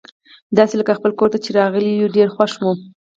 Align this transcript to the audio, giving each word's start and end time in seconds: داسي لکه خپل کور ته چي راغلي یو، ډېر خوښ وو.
داسي 0.55 0.75
لکه 0.77 0.97
خپل 0.99 1.11
کور 1.19 1.29
ته 1.33 1.37
چي 1.43 1.49
راغلي 1.59 1.91
یو، 1.95 2.13
ډېر 2.15 2.27
خوښ 2.35 2.51
وو. 2.63 2.71